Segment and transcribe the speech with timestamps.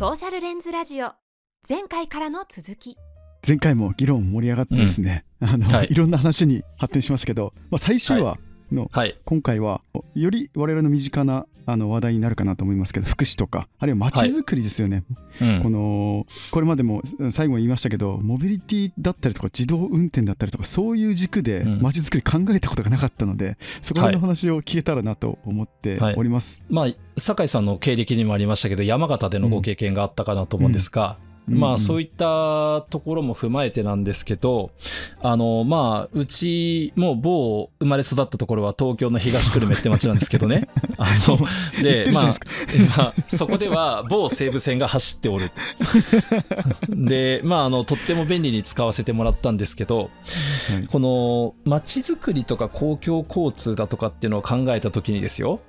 [0.00, 1.12] ソーシャルレンズラジオ。
[1.68, 2.96] 前回からの続き。
[3.46, 5.88] 前回も議論盛り上がってですね、あのはい。
[5.90, 8.38] い、ろんな話に発展しましたけど、まあ、最終話
[8.72, 9.16] のはい。
[9.24, 9.80] 今回は
[10.14, 15.04] より我々の身近なあの話題になるかなと思いますけど福祉とかあるいは街づくりですよね、
[15.40, 15.62] うん。
[15.62, 21.80] このこれまでも最後に言いましたけどモビリティだったりとか自動運転だったりとかそういう軸でうん。
[21.82, 26.62] 街づくり考えたことがなかったので、そこら辺の話を聞けたらなと思っております。
[26.68, 31.16] まあ、酒井さんの経歴にもありましたけど、山形でのご経験があったかなと思うんですが、
[31.46, 34.70] まあ、そういいったところも踏まえてなんですけど、
[35.20, 40.68] あの、まあ、うち、もう某生まれ育ったところは東京の東久留米って町なんですけどね。
[40.98, 41.38] あの、
[41.82, 42.24] で、まあ、
[42.96, 45.50] まあ、そこでは某西武線が走っておる。
[46.88, 50.10] で、まあ、あの、とっても便利に使わせてもらったんですけど、はい
[50.90, 55.60] この街づくりとか公共交通だとかっていうのを考えた時にですよ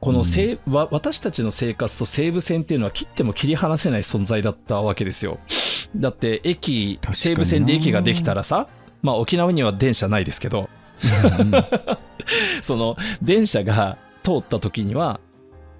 [0.00, 5.38] このせい、わ私たちの生活と西武線っていうのは切っても切り離せない存在だったわけですよ。
[5.94, 8.68] だって駅西武線で駅ができたらさ
[9.02, 10.68] まあ沖縄には電車ないですけど。
[12.62, 15.20] その電車が通った時には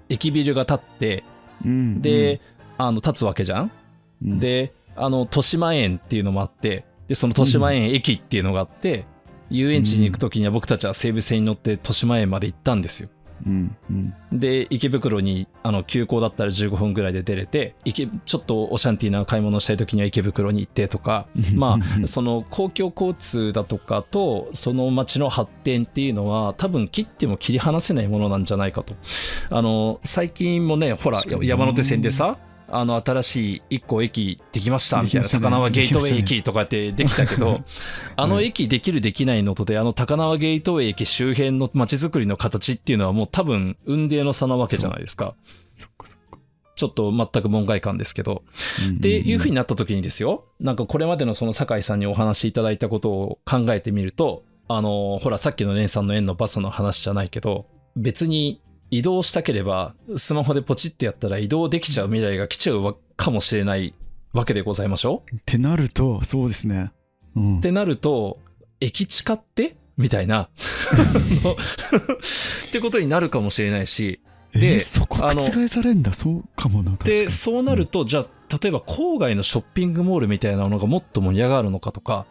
[0.09, 1.23] 駅ビルが建って
[1.63, 2.01] うん。
[2.01, 2.41] で、
[2.77, 3.71] あの立つわけじゃん。
[4.23, 4.39] うん。
[4.39, 9.05] であの豊島園っていうのもあってでその豊島園駅っていうのがあって、
[9.49, 13.09] 遊園地に行く時には僕たちは西武線に乗って豊島園まで行ったんですよ
[13.45, 28.95] うんうんで池袋にあの急行だったら15分ぐらいで出れて池ちょっとオシャンティーな買い物したい時には池袋に行ってとかまあその公共交通だとかとその街の発展っていうのは多分切っても切り離せないものなんじゃないかと。
[29.49, 32.37] あの最近もねほら山手線でさ
[32.71, 37.61] あの新しい1個駅できましたみたいな高輪ゲートウェイ駅とかってできたけど
[38.15, 45.35] あの駅できるできないのとであの高輪ゲートウェイ駅周辺の街づくりの形っていうのはもう多分雲泥の差なわけじゃないですか。
[45.75, 46.39] そっかそっか。
[46.75, 48.43] ちょっと全く門外観ですけど。
[48.97, 63.95] っていうふうになった時にですよ、なんかこれまでのその酒井さんにお話しいただいたことを考えてみると、あの、ほらさっきの連さんの円のバスの話じゃないけど、別に移動したければ、スマホでポチってやったら移動できちゃう未来が来ちゃうわかもしれない
[64.33, 65.35] わけでございましょう。
[65.35, 66.91] ってなるとそうですね、
[67.35, 67.57] うん。
[67.59, 68.37] ってなると、
[68.79, 69.77] 駅地下って？
[69.97, 70.49] みたいな。
[72.67, 74.21] ってことになるかもしれないし、
[74.53, 76.13] でえーそこ覆されんだ。
[76.13, 77.31] そうかもなでに。
[77.31, 78.25] そうなると、じゃあ
[78.61, 82.25] 例えば郊外のショッピングモールみたいなのがもっと盛り上がるのかとか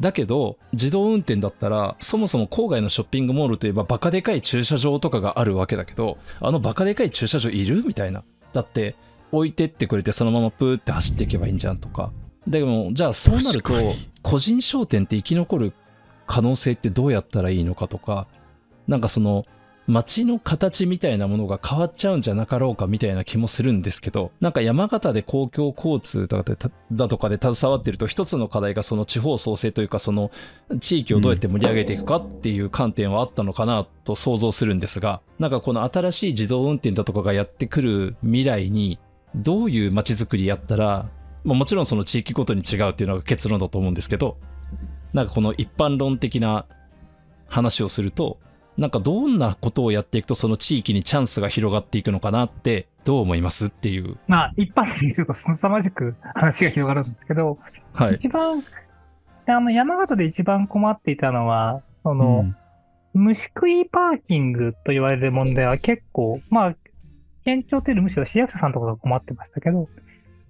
[0.00, 8.24] だけど自動運転だったらそもそも郊外のショッピングモールといえばバカでかい駐車場とかがあるわけだけどあのバカでかい駐車場いるみたいな。
[8.52, 8.96] だって
[9.30, 12.12] 置いてってくれてそのままプーって走っていけばいいんじゃんとか。
[12.46, 13.72] でもじゃあそうなると
[14.22, 15.72] 個人商店って生き残る
[16.26, 18.26] 可能性ってどうやったらいいのかとか
[18.88, 19.44] なんかその
[19.88, 26.56] 街の形みたいなものが変わっちゃうんじゃなかろうかみたいな気もするんですけどなんか山形で公共交通とか
[26.92, 30.30] だとかで携わってると一つの課題がその地方創生というかその
[30.80, 39.00] 地域をどうやって盛り上げていくかっていう観点はあったのかなと想像するんですがなんかこの新しい自動運転だとかがやってくる未来に
[39.34, 41.10] どういう街づくりやったら、
[41.42, 44.36] まあ、もちろんその地域ごとに違うっていうのが結論だと思うんですけど
[45.12, 46.66] なんかこの一般論的な
[47.46, 48.38] 話をすると
[48.76, 54.16] なんかどんなことをやっていくとその地域にチャンスが広がっていくのかなってどう思いますっていう。
[54.28, 57.58] まあ、一般にすると凄まじく話が広がるんですけど、
[57.92, 58.14] はい。
[58.14, 58.62] 一番、
[59.46, 62.56] あの、山形で一番困っていたのは、その、うん
[63.14, 66.76] 虫食いパーキングと言われる問題は結構、まあ、
[67.44, 69.88] 県庁というよりむしろ市役所さんとかが困ってましたけど、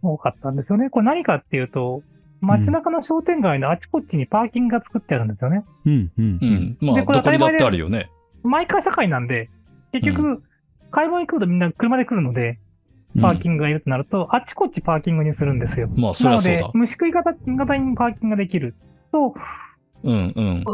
[0.02, 0.90] 多かったんですよね。
[0.90, 2.02] これ何かっていうと、
[2.42, 5.64] 街中の商店街のあちこちにパーキングが作ってあるんですよね。
[5.86, 6.47] うんうんう。
[6.47, 6.76] ん。
[6.80, 8.10] まあ、でこれどこにだってあるよね。
[8.42, 9.48] 毎回社会なんで、
[9.92, 10.42] 結う局、
[10.91, 12.58] 買い物に来るとみんな車で来るので、
[13.20, 15.88] パーキングがいるとなると、あちこちパーキングにするんですよ。
[15.94, 16.78] まあ、そりゃそうだなので、。
[16.78, 18.75] 虫食い型型にパーキングができる
[19.12, 19.34] と、
[20.04, 20.64] うんうん。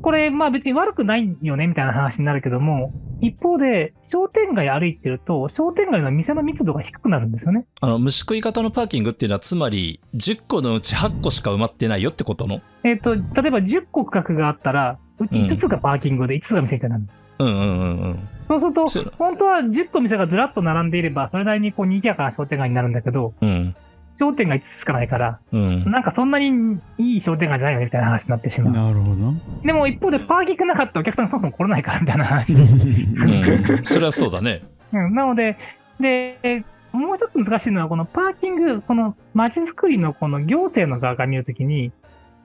[0.00, 7.66] これ、まあ別に悪くないよね、みたいな話になるけども、一方で、商店街歩いてると、商店街の店の密度が低くなるんですよね。
[7.80, 12.60] あの、虫食い型のパーキングっていうのは、つまり、10個のうち8個しか埋まってないよってことの？
[12.84, 17.06] えっ、と、例えば10個区画があったら、うち5つがパーキングで5つが店みたいになる。
[17.40, 18.28] うんうんうんうん。
[18.48, 23.76] そうすると本当は10個店がずらっと並んでいれば、それなりにこう賑やかな商店街になるんだけど、うん。
[24.18, 25.90] 商店街5つしかないから、うん。
[25.90, 28.74] なんかそんなにいい商店街じゃないよねみたいな話になってしまう。
[28.74, 29.32] なるほど。
[29.64, 32.54] でも一方でパーキングなかったらお客さんがそもそも来れないからみたいな話。
[32.54, 33.80] うん。
[33.84, 34.62] それはそうだね。
[34.92, 35.56] うん、なので、
[36.00, 41.92] で、もう一つ難しいのは、このパーキング、この街づくりのこの行政の側から見るときに、うん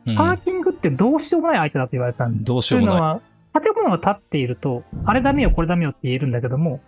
[0.05, 2.43] パーキングってどうしようもない相手だと言われたんです。
[2.43, 3.21] どうしようもなというのは、
[3.53, 6.81] 建物が建っていると、あれダメよ、これダメよって言えるんだけども、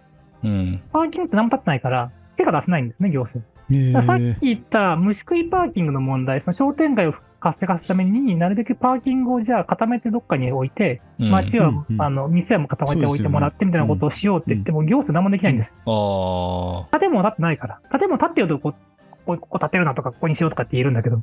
[0.43, 0.47] い。
[0.47, 0.83] うん。
[0.91, 3.54] パーキングって何も建ってないから、手が出せないんですね、行政。
[3.69, 4.39] さっー。
[4.39, 11.31] き言った虫食いパーキングの問題、その商店街を活性化するためになるべくパーキングをじゃあ固めてどっかに置いて、うん。
[11.31, 12.01] 街は、うんうん。
[12.01, 15.73] あの、店はもう固めて置いてもらってみたいなことをしようって言っても、行政何もできないんです。
[15.85, 17.81] あ建物建ってないから。
[17.91, 18.77] 建物建ってるとこ、こ
[19.25, 21.17] こここ建てるなとか、ここにしようとかって言えるんだけど、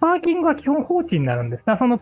[0.00, 1.64] パーキングは基本放置になるんです。
[1.64, 2.00] だその、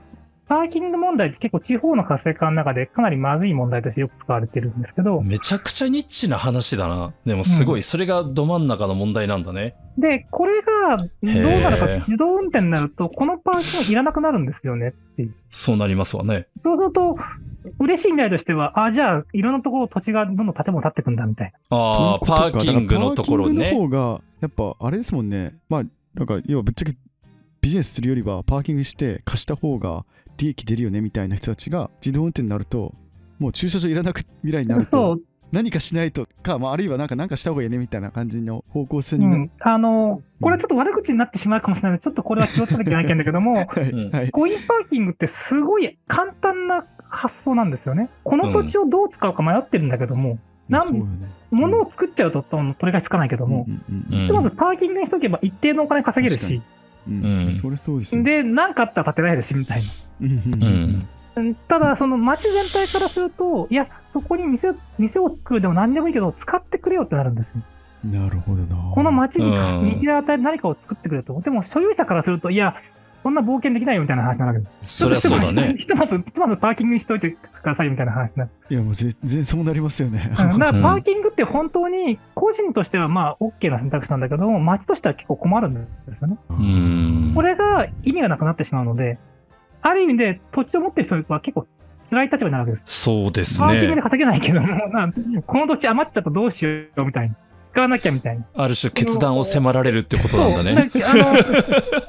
[0.49, 7.15] パーキング問題って結構地方の活性化の中でかなりまずい問題としてよく使われてるんですけど、めちゃくちゃニッチな話だな。
[7.25, 9.77] でもすごい、それがど真ん中の問題なんだね。
[9.97, 15.35] で、これがどうなるか自動運転になると、このパーキングいらなくなるんですよねっていう。
[15.50, 16.47] そうなりますわね。
[16.62, 17.17] そうすると、
[17.79, 23.89] 嬉しい未来としては、あ、じゃあ、いろんなところ土地がどんどん建物建ってくんだみたいああ、ということかパーキングのところだからパーキンね。
[23.89, 25.55] グの方が、やっぱあれですもんね。
[25.69, 25.83] まあ、
[26.15, 26.93] なんか、要はぶっちゃけ
[27.61, 30.05] ビジネスするよりは、パーキングして貸した方が
[30.43, 32.93] 利益出るよねみたいな人たちが自動運転になると、
[33.39, 34.83] もう駐車場いらなく未来になな。
[34.83, 35.23] ると、そう、
[35.53, 39.43] 何かしないとか、まあ、あるいはなんか何かした方がいいねみたいな感じの方向性うになる。
[39.43, 39.50] ん。
[39.61, 44.31] あの、これちょっと悪口になってしまうかもしれないので、ちょっとこれは気をつけなきゃいけないんだけども、はい。
[44.33, 48.11] コインパーキングってすごい簡単な発想なんですよね。
[48.25, 51.31] この土地をどう使うか迷ってるんだけども、なんそうよね。
[51.50, 56.62] 物を作っちゃうと、取りがつかないけども、うんうんまずパーキングにしとけば一定のお金稼げるし、
[57.08, 58.22] うんうんそれそうですよ。
[58.22, 59.90] で、何かあったら建てられるし、みたいな。
[60.20, 61.08] うん
[61.66, 67.62] ただ、その街全体からすると、いや、そこに店店を作るでも何でもいいけど、使ってくれよってなるんですよ。
[68.04, 68.93] なるほどな。
[68.94, 71.40] この街にうんにぎら与える何かを作ってくれと。
[71.40, 72.76] でも、所有者からすると、いや、
[73.22, 74.98] そんな冒険できないよみたいな話になるわけです。
[74.98, 75.76] そりゃそうだね。
[75.78, 78.50] ひとまず、ひとまずパーキングにしといてくださいみたいな話になる。
[78.70, 80.28] いや、もう全然そうなりますよね。
[80.30, 85.80] うんだからうんパーキングって本当に個人としてはまあ OK な選択肢なんだけども、街としては結構困るんで
[86.19, 86.36] すよね。
[86.50, 87.32] うん。
[87.34, 89.19] これが意味がなくなってしまうので、
[89.82, 91.66] ある意味で土地を持ってる人は結構
[92.10, 93.02] 辛い立場になるわけです。
[93.02, 94.02] そうですパーキングでね。
[94.02, 94.66] 稼げないけども、
[95.46, 97.36] この土地余っちゃったらどうしようみたいな。
[97.72, 98.44] 使わなきゃみたいな。
[98.54, 100.90] ある種決断を迫られるってことなんだね。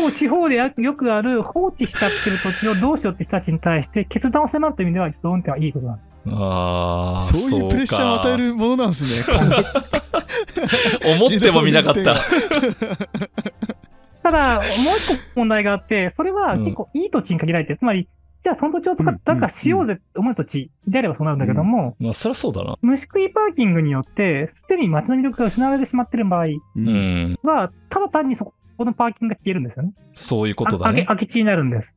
[0.00, 6.10] 構地方でやよくある放置しちゃってる土地をどうしようって人たちに対して決断を迫るという意味では自動運転はいいことなんです。
[6.32, 8.48] ああ、そういうプレッシャーを与える。
[8.48, 9.10] るものなんですね。
[11.04, 12.14] 思ってもみなかった。
[14.22, 14.64] ただ、もう
[14.98, 18.06] 一個問題があって、それは結構いい土地に限られてる、つまり、
[18.42, 22.76] じゃあその土地を使ってなんかしようぜって思う土地であればそうなるんだけども、まあ、そりゃそうだな。
[22.80, 26.88] 虫食いパーキングによって、すでに街の魅力が失われてしまっている場合ううん
[27.32, 27.38] ん。
[27.42, 28.54] は、ただ単にそこ
[28.84, 29.92] のパーキングが消えるんですよね。
[30.14, 31.02] そういうことだね。
[31.02, 31.92] あ空き地になるんです。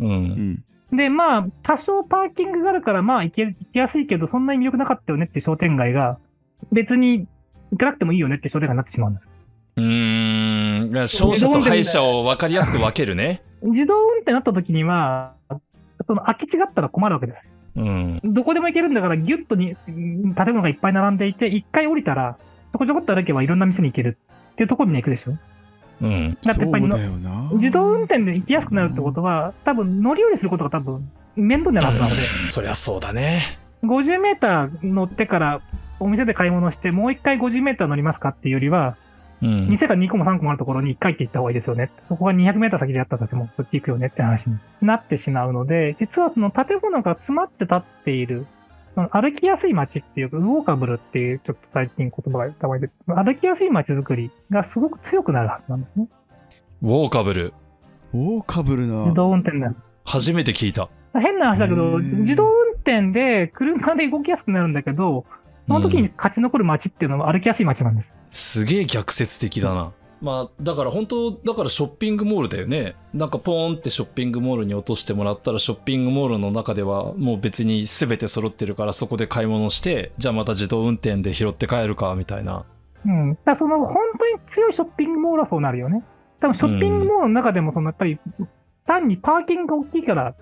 [0.00, 0.04] う。
[0.04, 0.64] うんん
[0.96, 6.18] で、まあ、多少パーキングがあるから、まあ行け、行きやすいけど、そんなに魅力なかったよねって商店街が、
[6.72, 7.26] 別に
[7.70, 9.28] 行かなくてもいいよねって商店街になってしまうんです。
[9.76, 10.92] うーん。
[10.92, 13.42] 勝者と敗者を分かりやすく分けるね。
[13.62, 15.34] 自動運転になった時には、
[16.06, 17.42] その空き地があったら困るわけです。
[17.76, 18.20] うん。
[18.24, 22.38] どこでも行けるんだから、ギュッとにうん建物がいっぱい並んでいて、一回降りたら、
[22.72, 24.18] ちょこちょこっと歩けばいろんな店に行ける
[24.52, 25.32] っていうところに行くでしょ。
[26.00, 26.38] うん。
[26.42, 27.50] だってやっぱりのそうだよな。
[27.54, 33.42] 自動運転で行きやすくなるってことは、多分乗り降りすることが多分面倒になるはずなので、そりゃそうだね。
[33.82, 35.60] 50メーター乗ってから
[36.00, 38.96] お店で買い物して、もう一回50メーター乗りますかっていうよりは、
[39.40, 39.68] うん。
[39.68, 41.90] 店が2個も3個もあるところに1回って行った方がいいですよね。
[42.08, 48.46] そこが200メーター先でやったとしても、そっち行くよねって話になってしまうので、実はその建物が詰まって立っている、
[49.06, 56.08] 歩きやすい街っていうか、ウォーカブルっていう、ちょっと最近言葉がたまに出て、歩きやすい街づくりがすごく強くなるはずなんですね。
[56.82, 57.54] ウォーカブル。
[58.12, 59.04] おーかぶるな。
[59.04, 59.72] 自動運転だ。
[60.04, 60.88] 初めて聞いた。
[61.14, 65.26] 変な話だけへど、ー自動運転で車で動きやすくなるんだけど、
[65.66, 68.12] その時に勝ち残る街っていうのは歩きやすい街なんです。
[68.30, 69.92] すげえ逆説的だな。
[70.20, 72.96] まあ、だから本当、だからショッピングモールだよね。
[73.14, 82.64] なんかポーンってショッピングモールに落としてもらったら、ショッピングモールの中ではもう別に全て揃ってるから、そこで買い物して、じゃあまた自動運転で拾って帰るか、みたいな。
[83.06, 83.38] うん。
[83.44, 86.02] だその本当に強いショッピングモールはそうなるよね。
[86.40, 88.18] 多分ショッピングモールの中でもそのやっぱり
[88.86, 90.34] 単にパーキングが大きいから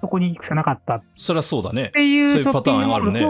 [0.00, 1.90] そこに行くしかなかったっそりゃそうだね。
[1.92, 3.26] ていうシそういうパターンあるね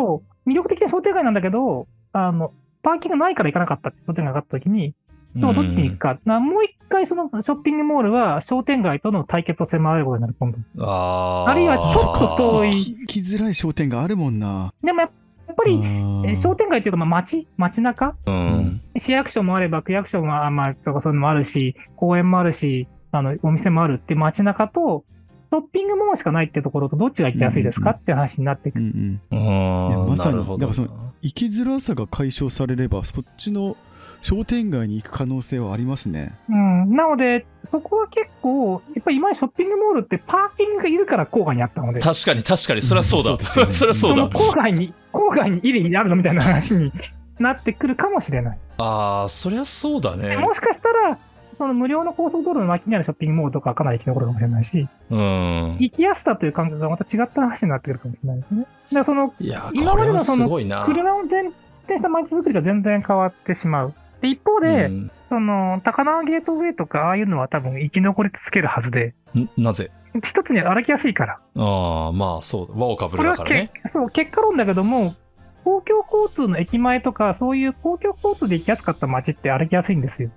[0.47, 2.53] 魅力的な商店街なんだけど、あの、
[2.83, 4.95] パーキングないから行かなかったって商店街があった時に、
[5.35, 6.19] でもどっちに行くか。
[6.25, 10.59] なもう一回そのショッピングモールは商店街との対決を迫られることになる、今度。
[10.79, 11.51] あー。
[11.51, 12.71] あるいはちょっと遠い。
[12.71, 14.73] ききづらい商店があるもんな。
[14.83, 15.11] でもやっ
[15.57, 15.81] ぱり、
[16.27, 18.15] え商店店街っていうか、まあ街、街中？
[18.27, 18.81] うん。
[18.97, 25.05] 市役所もあれば、区役所も、あまあ、とかそういうのもあるし、公園もあるし、あの、お店もあるって街中と、
[25.53, 27.91] ショッピングモールしかないってところとどっちが行きやすいですか？
[27.91, 29.19] うんっていう話になってくる。
[29.31, 30.87] まさにだからそ
[31.23, 33.77] 生きづらさが解消されれば、そっちの
[34.23, 36.35] 商店街に行く可能性はありますね。
[36.49, 36.95] うん。
[36.95, 43.25] なので、そこは結構、やっぱり今ショッピングモールってパーキングがいるから郊外にあったので、確かに確かに、そりゃそうだ。
[43.25, 44.31] そうですよね そりゃそうだその。
[44.31, 46.93] 郊外に、郊外にいる意味あるのみたいな話に
[47.39, 48.59] なってくるかもしれない。
[48.79, 50.37] ああ、そりゃそうだね。
[50.37, 51.19] もしかしたら、
[51.61, 55.77] その無料の高速道路の脇にあるショッピングモールとかはかなり生き残るかもしれないし、うん。
[55.79, 58.61] 行きやすさという感覚がまた違った話になってくるかもしれないですね。
[58.63, 60.87] だからそのいや、今これはまでのそのすごいな。
[60.87, 61.43] 車を前
[61.91, 63.95] 提した街づくりが全然変わってしまう。
[64.23, 69.91] で、一方で、うんその、高輪ゲートウェイとか、ああいうのは多分生き残り続けるはずで、んなぜ？
[70.25, 71.39] 一つには歩きやすいから。
[71.57, 72.75] ああ、まあそうだ。
[72.75, 73.71] 輪をかぶるだからね。
[73.83, 75.15] けそう、結果論だけども、
[75.63, 80.31] 公共交通の駅前とか、そういう公共交通で行きやすかった街って歩きやすいんですよ。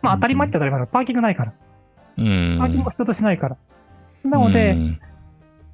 [0.00, 0.86] まあ当たり前っちゃ当たり前だ。
[0.86, 1.52] パーキングないから。
[2.16, 2.56] うん。
[2.58, 3.56] パーキングも人としないから。
[4.24, 5.00] なので、うん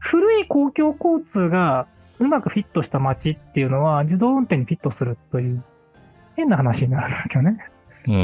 [0.06, 1.86] 古い公共交通が
[2.18, 5.62] うまくフィットした街っていうのは自動運転にフィットするという
[6.37, 7.59] 変な話になるんだけどね。
[8.06, 8.14] うー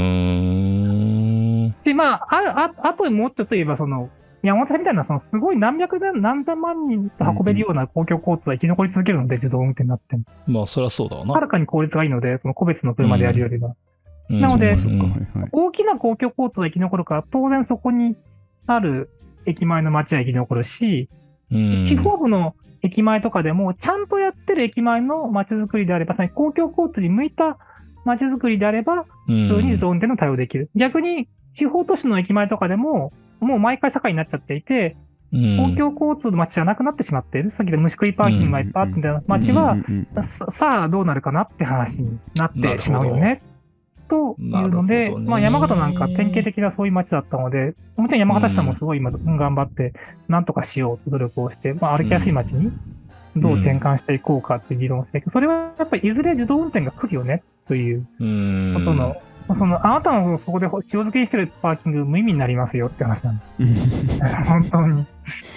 [1.68, 1.74] ん。
[1.84, 4.10] で、まあ、あ、あ、あともうちょっと言えば、その、
[4.42, 10.24] 山手線みたいな、そのすごい何百年、何千万人と運べるような公共交通は生き残り続けるので、自動運転になっても。
[10.46, 11.34] まあそりゃそうだわな。
[11.34, 13.74] はるかに効率がいいので、その個別の車でやるよりは。
[14.30, 14.76] うんなので。
[15.52, 18.16] 大きな公共交通は生き残るから、当然そこに
[18.66, 19.10] ある
[19.44, 21.08] 駅前の街は生き残るし、
[21.50, 27.58] うん地方部の駅前とかでも、ちゃんとやってる駅前の街づくりであれば、さらに公共交通に向いた
[28.04, 30.70] 街づくりであれば、うん普通に自動運転の対応できる。
[30.74, 34.96] 逆に、地方都市の駅前とかでも、もう毎回境になっちゃっていて、
[35.32, 37.52] うん公共交通の街じゃなくなってしまっている。
[37.56, 39.76] さっきの虫食いパーキングがいっぱいあってみたいな街は、
[40.48, 43.40] さあどうなるかなって話になってしまうよね。
[44.10, 49.94] というので、まあ山形なんか典型的なそういう街だったので、もちろん山形市さんもすごい今頑張って、
[50.28, 52.72] なんとかしようと努力をして、まあ歩きやすい街に
[53.36, 59.16] どう転換していこうかっていう議論をして、それはやっぱりいずれ自動運転が来るよねといううんことの、
[59.48, 64.22] そのあなたのそこで塩漬けにしてるパーキング無意味になりますよって話なんです。
[64.44, 65.06] 本当に。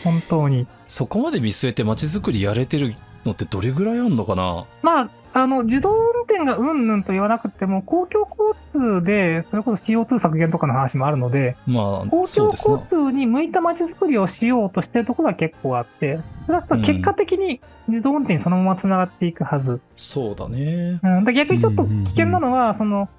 [0.04, 0.68] 本当に。
[0.86, 2.94] そこまで見据えて街づくりやれてる
[3.26, 4.66] のってどれぐらいあんのかな？
[4.82, 8.28] まあ、あの、自動運転がうんぬんと言わなくても、公共
[8.72, 19.82] 交通で、それこそ CO2 削減とかの話もあるので、まあ公共交通に向いた街づくりをしようとしてるところは結構あって、それは結果的に自動運転にそのまま繋がっていくはず。
[19.98, 21.00] そうだね。
[21.02, 23.10] うん、で逆にちょっと危険なのは、その、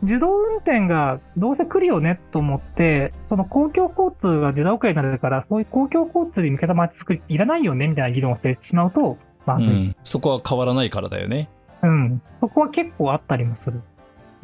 [0.00, 9.68] 自動運転がどうせ来るよねと思って、その公共交通が時代遅れになるから、そういう公共交通に向けた街づくりいらないよねみたいな議論をしてしまうと、まずい。
[9.68, 11.50] うん、そこは変わらないからだよね
[11.82, 12.22] うん。
[12.40, 13.80] そこは結構あったりもする。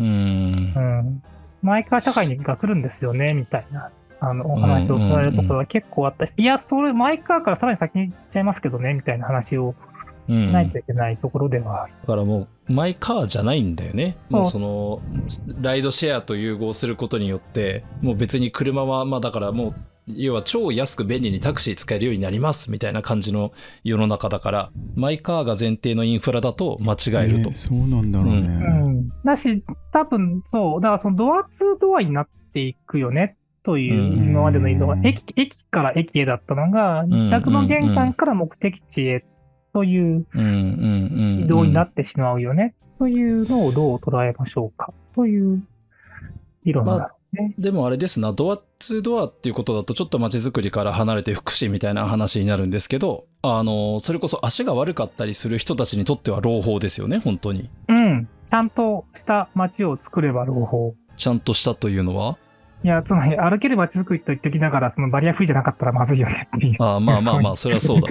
[0.00, 1.22] うんうん。
[1.62, 9.74] マイカー社会が来るんですよね、みたいな、あの、お話を取られるところは結構あったし、いや、それ、マイカーからさらに先に行っちゃいますけどね、みたいな話を
[10.28, 11.92] うんしないといけないところではある。
[12.00, 15.02] だからもうマイカーじゃないんだよねもうそその
[15.60, 19.74] ライドシェアと融合することによってもう別に車はまあだからもう
[20.08, 23.52] 要は超安く便利にタクシー使えるようになりますみたいな感じの
[23.84, 27.50] 世の中だからマイカーが前提のインフラだと間違えると。
[27.50, 28.46] ね、そうなんだろうね。
[28.46, 29.08] うん。
[29.24, 35.06] だし、多分、そう、だからそのドアツードアになっていくよね、という今までの移動がう、ん。
[35.06, 37.10] 駅、駅から駅へだったのが、ん。
[37.10, 39.24] 自宅の玄関から目的地へ
[39.72, 40.40] といううん。
[40.40, 40.44] うん。
[40.44, 41.38] うん。
[41.38, 41.44] うん。
[41.44, 45.60] 移動になってしまうよね、というのをどう捉えましょうか、という
[46.64, 47.13] 議論なんだろうね。
[47.58, 57.70] でもあれですな、ドアツードアっていうことだと、ちょっと街づくりから離れて福祉みたいな話になるんですけど、あの、それこそ足が悪かったりする人たちにとっては朗報ですよね、本当に。
[57.88, 58.28] うん。
[58.46, 60.94] ちゃんとした街を作れば朗報。
[61.16, 62.36] ちゃんとしたというのは？
[62.84, 66.76] いや、つまり歩ける街づくりと言っておきながら、そのバリアフリーじゃなかったらまずいよねっていう。
[66.80, 68.08] ああまあまあまあ、 それはそうだ。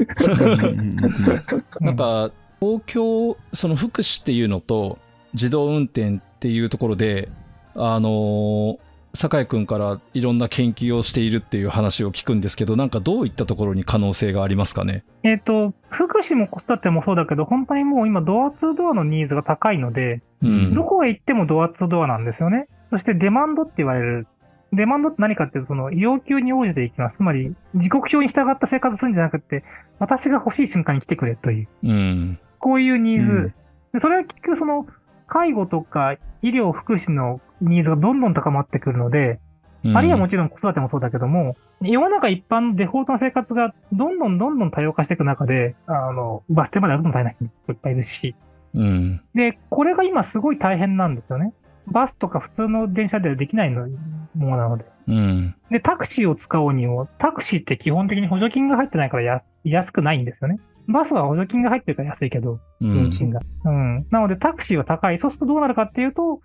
[1.79, 4.97] なんか、公共、その福祉っていうのと、
[5.33, 7.29] 自動運転っていうところで、
[7.75, 8.79] あの、
[9.15, 15.03] 酒井君からいろんな研究をしているっていう話を聞くんですけど、なんかどういったところに可能性がありますかね？
[15.21, 20.73] えっ、と、福祉も子育てもそうだけど、本当にもう今ドアツードアのニーズが高いので、うん。
[20.73, 22.67] どこへ行ってもドアツードアなんですよね。
[22.89, 24.27] そしてデマンドって言われる。
[24.73, 27.17] デマンドって何かっていうと、その要求に応じていきます。
[27.17, 29.63] つまり、時刻表に従った生活するんじゃなくて、
[29.99, 32.39] 私が欲しい瞬間に来てくれという、うん。
[32.57, 33.31] こういうニーズ。
[33.31, 33.53] うん
[33.93, 34.87] でそれは結局その、
[35.27, 39.39] 介護とか医療福祉のニーズがどんどん高まってくるので、
[39.83, 48.33] うんあるいはもちろん子育てもそうだけども、世の中一般のデフォルトの生活がどんどんどんどん多様化していく中で、あの、バス停まで歩くの大変な人もいっぱいいるし、
[48.73, 49.21] うん。
[49.35, 51.53] で、これが今すごい大変なんですよね。
[51.87, 53.87] バスとか普通の電車ではできないの
[54.35, 54.85] ものなので。
[55.07, 55.55] うん。
[55.69, 60.59] で、タクシーを使おうにも、タクシーって基本的に補助金が入ってないから安安くないんですよね。
[60.87, 62.89] バスは補助金が入ってるから安いけど、うん。
[63.05, 63.39] 運賃が。
[63.65, 64.05] うん。
[64.11, 65.19] なので、タクシーは高い。
[65.19, 66.41] そうするとどうなるかっていうと、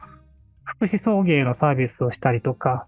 [0.64, 2.87] 福祉送迎のサービスをしたりとか、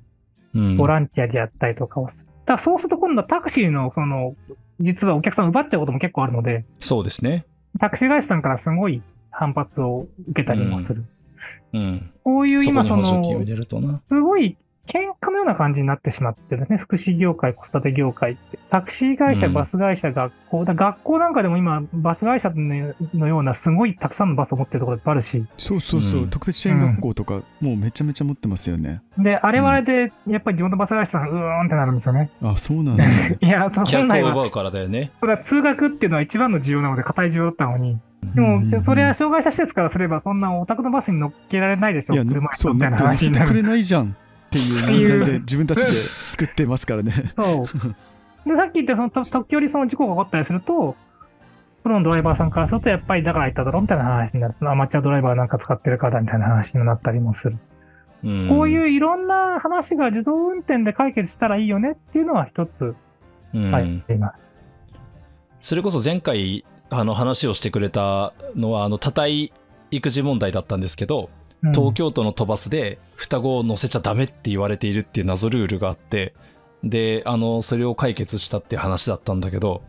[0.55, 2.07] うんボランティアでやったりとかを。
[2.07, 2.17] だか
[2.47, 4.35] らそうすると今度はタクシーの、その、
[4.81, 7.47] 実はお客さんを奪っちゃうことも結構あるので、そうですね。
[7.79, 11.05] タクシー会社さんからすごい反発を受けたりもする。
[11.73, 12.11] うん。
[12.25, 13.05] こういう今その。
[14.09, 14.57] すごい
[14.89, 16.79] 喧嘩のような感じになってしまってるんですね。
[16.79, 18.59] 福祉業界、子育て業界って。
[18.71, 20.65] タクシー会社、うんバス会社、学校。
[20.65, 25.45] だ学校なんかでも今、バス会社のようなすごいたくさんのバスを持ってるところいっぱいあるし。
[25.57, 29.03] そうそうそう、うん特別支援学校とか、もうめちゃめちゃ持ってますよね。
[29.19, 32.31] で、あれはあれで、やっぱり地元バス会社さん、うーんってなるんですよね。
[32.43, 33.37] あ、そうなんですね。
[33.43, 35.11] いや、本客来は、を奪うからだよね。
[35.21, 37.99] それは通学っていうのは一番の需要なので、硬い需要だったのに。
[38.35, 42.15] でうんも、それは障害者施設からすれば、そんなお宅のバスに乗っけられないでしょ。
[42.15, 43.63] いや、車椅子そう、みたいな乗って乗せてくれ。
[43.63, 44.15] ないじゃん
[44.51, 45.93] っていう問題で自分たちで
[46.27, 47.13] 作ってますからね。
[47.37, 48.49] そう。
[48.49, 50.97] で、さっき言ったそのと時折その事故が起こったりすると、
[51.85, 54.55] プロのドライバーさんからすると、やっぱりだから言っただろみたいな話になる。
[54.61, 57.59] アマチュアドライバーなんか使ってるからみたいな話になったりもする。
[58.23, 62.95] うんこういういろんな話が自動運転で解決したらいいよねっていうのは一つ
[63.55, 64.39] うん入っています。
[65.61, 69.53] それこそ前回あの話をしてくれたのはあの多体
[69.91, 76.35] 育児問題だったんですけど、うん東京都の都バスで双子を乗せちゃダメって言われているっていう謎ルールがあって
[76.83, 79.83] であのそれを解決したっていう話だったんだけど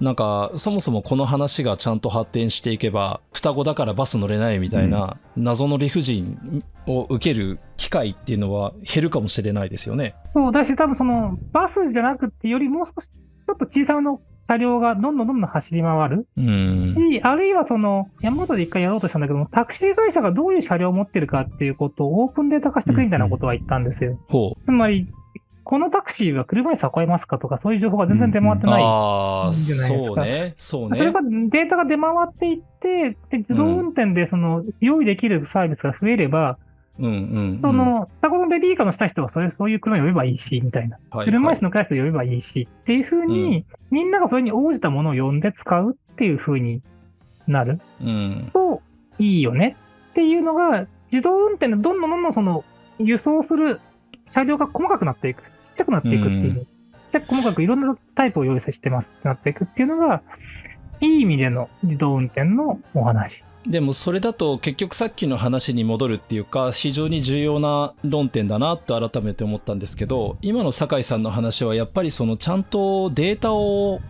[0.00, 10.16] なんかそもそもこの話がちゃんと発展していけば双子だからバス乗れないみたいな謎の理不尽を受ける機会っていうのは減るかもしれないですよね。
[10.26, 16.26] そうだし、多分そのバスじゃなくてよりもう少しちょっと小さめの車両がどんどんどんどん走り回る。
[16.36, 24.18] うんしあるいはその、山本で一回やろうとしたんだけども、タクシー会社がどういう車両を持ってるかっていうことをオープンデータ化してくれみたいなことは言ったんですよ。
[24.28, 25.08] ほうつまり、
[25.64, 29.54] このタクシーは車椅子運べますかとか、そういう情報が全然出回ってない。
[29.54, 36.58] じゃないですかそうねそうねそれがデータが出回っていって、で自動運転でその用意できるサービスが増えれば、
[36.98, 37.14] うんうんう
[37.54, 40.98] んその、双子のベビーカーのした人はそれそういう車呼べばいいし、みたいな。
[41.10, 46.82] はい車はい椅子のクラスで呼べばいいし、っていうふうに、みんながそれに応じたものを呼んで使うっていうふうに
[47.46, 48.80] なるうんと
[49.18, 49.76] いいよね
[50.10, 52.64] っていうのが、自動運転でどんどんどんどんその
[52.98, 53.80] 輸送する
[54.26, 55.42] 車両が細かくなっていく。
[55.64, 56.58] ちっちゃくなっていくっていう。
[56.58, 56.66] うん
[57.14, 60.22] ちっちゃく細かくいろんなタイプを用意してますってなっていくっていうのが、
[61.00, 63.44] いい意味での自動運転のお話。
[63.66, 74.00] でもそれだと結局さっきの話に戻るっていうか非常に重要な論点だなと改めて思ったんですけど今の酒井さんの話はやっぱりそのちゃんとデータを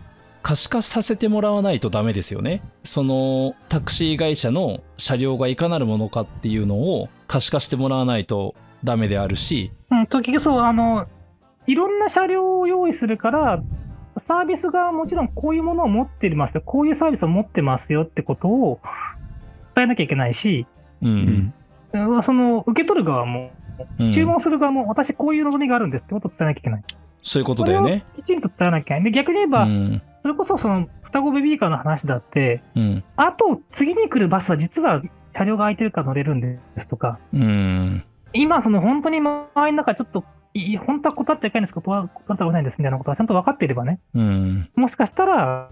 [0.41, 2.61] 可視化させてもらわないとダメですよね。
[2.83, 9.71] そのタクシー会社の車両がいかなるものかっていうのを可視化してもらわないとダメであるし。
[9.89, 11.07] うん、そう、あの、
[11.65, 13.63] いろんな車両を用意するから、
[14.27, 18.79] サービスがもちろんこういうものを持ってますよ、こういうサービスを持ってますよってことを
[19.75, 20.65] 伝えなきゃいけないし、
[21.01, 21.53] ううん。
[22.23, 23.51] その受け取る側も、
[23.99, 24.11] うん。
[24.11, 26.83] 注文する側も、私こういう望みがあるんですってことを伝えなきゃいけない。
[27.21, 28.05] そういうことだよね。
[28.15, 29.03] きちんと伝えなきゃいけない。
[29.03, 30.01] で、逆に言えうば、ん。
[30.21, 33.03] それこそその双子ベビーカーの話だって、うん。
[33.15, 35.01] あと次に来るバスは実は
[35.33, 38.03] 車両が空いてるから乗れるんですとか、うん。
[38.33, 40.23] 今、その本当に周りの中、ちょっと、
[40.55, 45.69] いい本当は断っちゃいけないんですけど、断ったら危ないんですみたいなことがちゃんと分かっていればね、うんもしかしたら、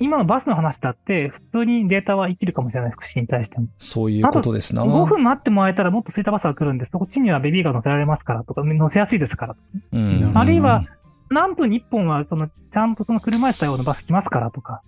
[0.00, 3.68] 今のバスの話だって、普通にデータは生きるかもしれない、福祉に対しても。
[3.76, 9.56] そういうことですな5分待ってもらえたらもっと空いたバスが来るんで、そっちにはベビーが乗せられますからとか、乗せやすいですから。
[9.92, 10.86] うんあるいは、
[11.28, 14.80] 何分に1本は、その、ちゃんとその車椅子対応のバス来ますからとか、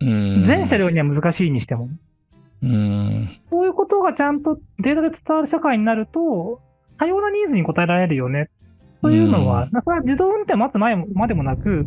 [0.00, 1.88] うん全車両には難しいにしても。
[2.62, 6.60] うんこういうことがちゃんとデータで伝わる社会になると、
[6.98, 8.50] 多様なニーズに応えられるよね。
[9.02, 11.86] というのは、それは自動運転を待つ前までもなく、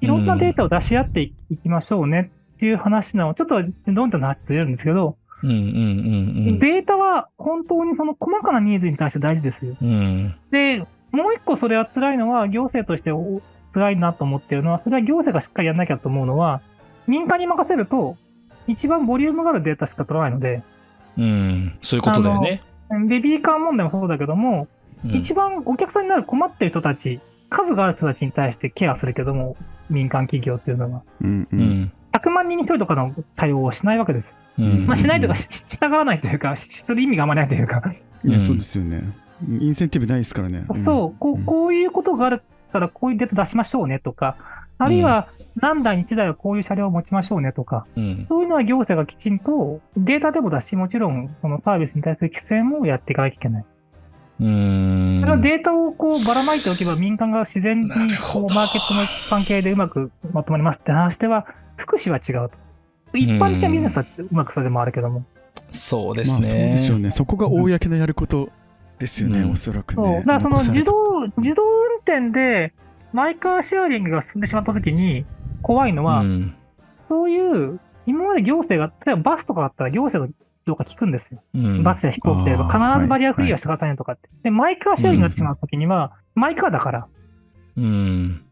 [0.00, 3.34] いろんなデータを出し合っていきましょうねっていう話なの。
[3.34, 5.58] ちょっと自動運転の話とるんですけど、うんうんう
[6.52, 9.76] んデータは本当にその細かなニーズに対して大事ですよ。
[9.80, 10.78] うんうんで、
[11.12, 13.40] もう一個それは辛いのは、行政としてお
[13.72, 16.60] 辛いなと思ってるのは、それは行政がしっかりやんなきゃと思うのは、
[17.06, 18.16] 民間に任せると、
[18.66, 20.62] 一番ボリュームがあるデータしか取らないので、
[21.16, 22.62] うんそういうことだよね。
[23.08, 29.56] ベビーカー問題もそうだけども、うん一番お客さんになる困ってる人たち、数がある人たちに対してケアするけども、
[29.88, 31.56] 民間企業っていうのは、うんう。
[31.56, 34.32] うんん100万人に1人とかの対応をしないわけです。
[34.58, 37.82] うんまあ、しないというか、し従わないというか、しする意味があんまりないというか、
[38.24, 39.02] いや、うんそうですよね。
[39.48, 40.64] インセンティブないですからね。
[40.84, 44.36] そうこう、こういうことがあるから、こういうデータ出しましょうねとか、
[44.78, 53.64] あるいは何台に1台はこういう車両を持ちましょうねとか、うんそういうのは行政がきちんとデータでもだし、もちろんそのサービスに対する規制もやっていかなきゃいけない。
[54.40, 62.56] うんそデータをこうばらまいておけば民間が自然にこうマーケットの関係でうまくまとまりますって話では、福祉は違うと。
[63.16, 65.24] 一般的なビジネスはうまくそれでもあるけども。
[65.72, 66.46] そうでますあね。
[66.46, 67.10] そうでしょうね。
[67.10, 68.50] そこが公のやること
[68.98, 70.06] ですよね、うんおそらくそう。
[70.06, 70.20] ね。
[70.20, 70.92] だからその自動、
[71.36, 72.72] 自動運転で
[73.12, 75.24] マイカーシェアリングが進んでしまったときに
[75.62, 76.54] 怖いのは、うん
[77.08, 80.32] そういう、今まで行政が、例えばバスとかだったら行政の
[80.66, 81.42] どうか聞くんですよ。
[81.54, 84.28] うんバスや飛行機であれば必ずバリアフリーはしてくださいねとかって。
[84.42, 87.06] で、マイカーシェアリングが違うときには、マイカーだから、
[87.76, 88.44] うん。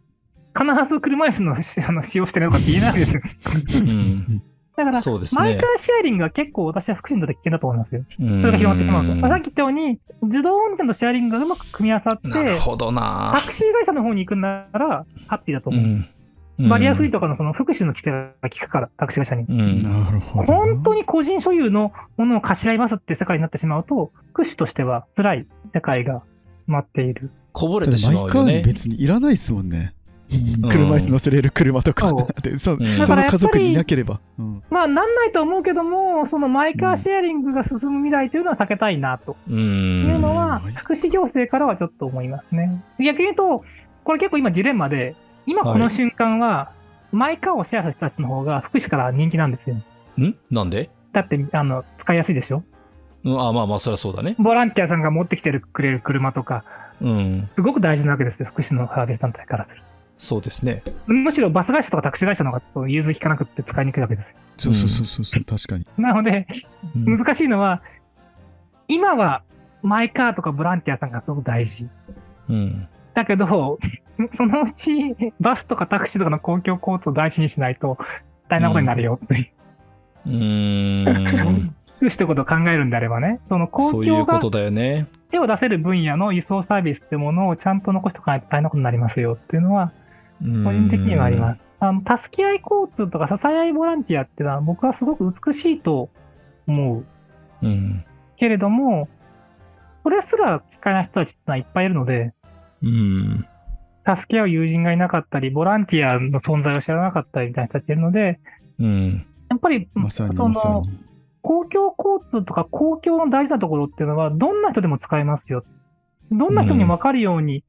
[0.57, 1.53] 必ず車椅子の
[1.89, 3.23] あの使用してるのかって言えないですよ。
[3.55, 4.43] うん。
[4.77, 5.01] だから、ね
[5.37, 5.79] マイカー。
[5.79, 8.05] シェアリングは結構私は福祉にとって危険だと思いますよ。
[8.11, 9.15] そそれが広まってしまうと。
[9.17, 15.83] まあさっき言ったように、自動運転とシェアリングがうまく組み合わさって、なるほどなタクシー会社の方に行くんなら、ハッピーだと思う。
[15.83, 16.09] うん
[16.59, 19.45] バリアフリーとかのその福祉の規定が効くから、タクシー会社に。
[19.49, 19.83] うん。
[19.83, 20.53] なるほど。
[20.53, 26.23] 本当に個人所有のものを貸し合いますって世界になってしまうと、福祉としては辛い世界が
[26.67, 27.31] 待っている。
[27.53, 28.63] こぼれててしまうよねマイカーに。
[28.63, 29.93] 別にいらないですもんね。
[29.93, 29.99] うん
[30.71, 32.43] 車椅子乗せれる車とかそう。
[32.43, 34.21] でそんその家族にいなければ。
[34.39, 39.53] うんまあ、なんないと思うけども、そのマイカーシェアリングが進む未来というのは避けたいなとう。
[39.53, 42.83] いうんのはうん、福祉行政からはちょっと思いますね。
[42.99, 43.65] 逆に言うと、
[44.05, 45.17] これ結構今ジレンマで、
[45.49, 46.73] 今この瞬間は、
[47.11, 49.77] マイカーをシェアする人たちの方が福祉から人気なんですよ。
[50.21, 50.37] ん？
[50.51, 50.91] なんで？
[51.15, 52.63] だって、あの、使いやすいでしょ？
[53.25, 54.37] うんあまあまあ、そりゃそうだね。
[54.39, 56.65] ボランティアさんが持ってきてくれる車とか、
[57.01, 57.49] うん。
[57.55, 59.83] すごく大事なわけですよ、福祉のサービス団体からする
[60.19, 60.83] そうですね。
[60.85, 60.93] と。
[61.07, 64.35] むしろバス会社とかタクシー会社の方が融通きかなくって使いにくいわけですよ。
[64.59, 65.87] そうそうそうそうそう、確かに。
[65.97, 66.47] なので、
[66.95, 67.81] うん難しいのは、
[68.87, 69.43] 今は
[69.83, 71.89] マイカーとかボランティアさんがすごく大事。
[72.51, 72.89] うん。
[73.15, 73.79] だけど、
[74.35, 77.99] そのうちバスとかタクシーとかの公共交通を大事にしないと
[78.49, 79.49] 大変なことになるよっていう。
[80.27, 81.75] うーん。
[81.97, 85.07] 福祉ということを考えるんであればね、その公そういう共がことだよね。
[85.31, 89.93] 手を出せる分野の輸送サービスってものをちゃんと残しておかないと大変なことになりますよっていうのは、
[90.41, 91.61] 個個人的にはあります。
[91.81, 96.09] あの、助け合い交通とか支え合いボランティアっていうのは僕はすごく美しいと
[96.67, 97.05] 思う。
[97.63, 98.05] うん。
[98.37, 99.09] けれども、
[100.05, 102.33] それすら使えない人たちってのはいっぱいいるので、
[102.83, 103.47] うん。
[104.17, 108.41] 助け合う友人がいなかったり、ボランティアの存在を知らなかったりみたいな人たちいるので、
[108.79, 109.27] うん。
[109.51, 110.55] やっぱり、まその、に。
[111.43, 115.65] 公共交通とか公共の大事なところっていうのは、どんな人でも使えますよ。
[116.31, 117.65] どんな人にも分かるように、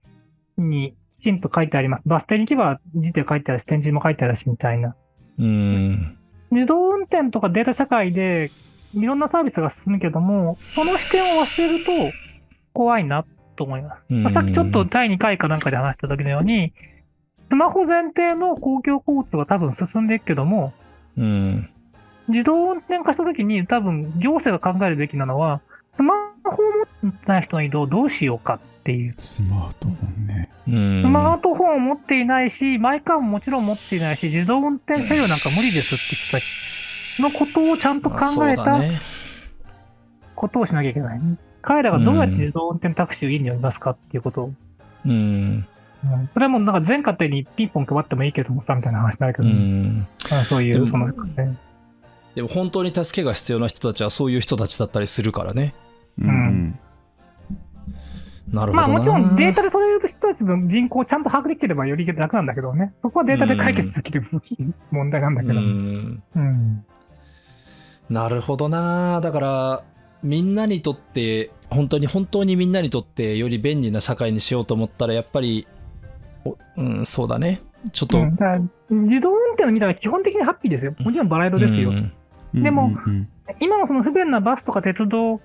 [0.58, 2.04] にきちんと書いてあります。
[2.06, 4.96] バス停に行けば字で書いてあるし、展示も書いてあるし、みたいな。
[5.38, 6.18] うん。
[6.52, 8.52] 自動運転とかデータ社会で、
[8.94, 11.92] いろんなサービスが進むけども、その視点を忘れると
[12.74, 13.26] 怖いな
[13.60, 14.14] と思います。
[14.14, 16.72] まあさっきちょっと第2回かなんかで話した時のように、
[17.50, 20.74] スマホ前提の公共交通は多分進んでいくけども、
[21.18, 21.70] うん。
[22.30, 25.62] 自動運転化した時に多分行政が考えるべきなのは、
[25.98, 26.14] スマ
[26.46, 26.56] ホを
[27.02, 29.16] 持ってない人の移動をどうしようかっていう。
[29.18, 30.50] スマートフォンね。
[30.68, 31.02] うん。
[31.04, 36.46] スマートフォンを持っていないし、マイカーももちろん持っていないし、自動運転車両なんか無理ですって人たち
[37.20, 38.80] のことをちゃんと考えた。
[40.36, 41.20] ことをしなきゃいけない。
[41.62, 44.54] 彼らがどうやって自動運転タクシーを家に呼びますかっていうことを。
[45.06, 45.12] うん。
[45.12, 45.68] うん
[46.34, 50.08] それはもうなんか全家庭にピンポン配ってもいいけどもさ、みたいな話になるけうど、ん。
[50.32, 51.58] まあそういう、でもその、ね、
[52.36, 55.76] でも本当に助けが必要な人たちはそういう人たちだったりするからね。
[56.22, 56.80] うんうん。
[58.54, 58.88] なるほどな。
[58.88, 62.94] まあもちろんデータでそういう人たちの人口をちゃんと把握できてればより楽なんだけどね。
[63.02, 64.26] そこはデータで解決できる
[64.92, 65.60] 問題なんだけうど。
[65.60, 66.24] ん。
[66.36, 66.86] うん。
[68.10, 69.20] なるほどな。
[69.22, 69.84] だから、
[70.24, 75.68] みんなにとって、本当に本当にみんなにとってより便利な社会にしようと思ったら、やっぱり、
[76.46, 77.62] おうん、そうだね。
[77.92, 80.96] ちょっと、うん自動運転の未来は基本的にハッピーですよ。
[81.00, 81.90] もちろんバラ色ですよ。
[81.90, 82.12] うん
[82.54, 83.30] でもうんうん
[83.60, 85.42] 今のその不便なバスとか鉄道、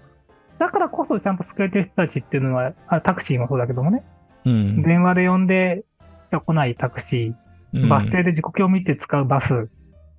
[0.59, 4.03] だからこそちゃんと救えてる人たちっていうのは、あタクシーもそうだけどもね。
[4.45, 5.85] うん電話で呼んで
[6.31, 9.69] 来ないタクシー、バス停で時刻を見て使うバス、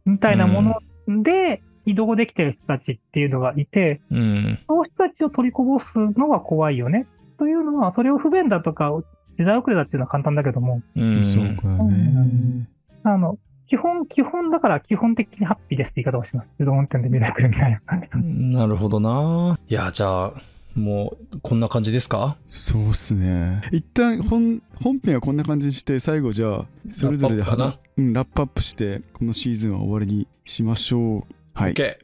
[0.06, 4.60] みたいなもので移動できてる人たちっていうのがいて、うん。
[4.68, 7.08] そういう人たちを取りこぼすのは怖いよね。
[7.38, 8.92] というのは、それを不便だとか、
[9.38, 11.24] 時代遅れだっていうのは簡単だけども、うん。
[11.24, 12.68] そうかね。
[13.04, 16.50] あの、基本、基本だから基本的にハッピーですって言い方をします。
[16.60, 17.82] 自動運転で未来来るみたい
[18.52, 18.60] な。
[18.60, 19.60] なるほどな。
[19.68, 20.34] いや、じゃあ、
[20.76, 22.36] もう、こんな感じですか？
[22.50, 23.62] そうっすね。
[23.72, 31.24] 一旦本本編はこんな感じにして、最後じゃあ、それぞれでラップアップかうん、ラップアップして、このシーズンは終わりにしましょう。
[31.56, 31.74] はい。
[31.74, 31.98] ?OK。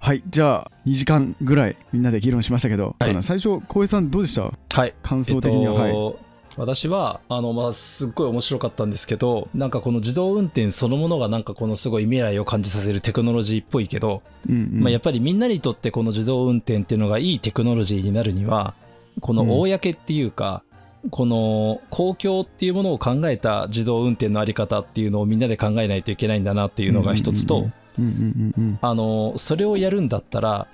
[0.00, 0.22] はい。
[0.28, 4.52] じゃあ、2時間ぐらいみんなで議論しましたけど、はい最初、浩平さんどうでした？
[4.80, 4.94] はい。
[5.02, 5.74] 感想的には。
[5.74, 5.88] はい。
[5.88, 6.18] えっと
[6.58, 18.74] 私はあの、まあ、すっごい面白かったんですけどなんかこの自動運転そのものがなんかこのすごい未来を感じさせるテクノロジーっぽいけど、うんうんまあ、やっぱりみんなにとってこの自動運転っていうのがいいテクノロジーになるには
[19.22, 20.62] この公っていうか、
[21.10, 30.66] この公共っていうものを考えた自動運転のあり方っていうのをみんなで考えないといけないんだなっていうのが一つと、うんうんうんうんあのそれをやるんだったら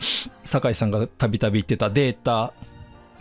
[0.45, 2.53] 酒井さんがたびたび言ってたデータ